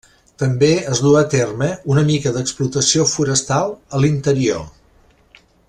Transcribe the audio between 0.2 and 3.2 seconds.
També es duu a terme una mica d'explotació